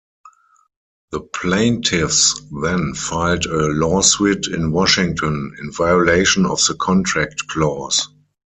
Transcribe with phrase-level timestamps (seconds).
[1.11, 8.09] The plaintiffs then filed a lawsuit in Washington, in violation of the contract clause.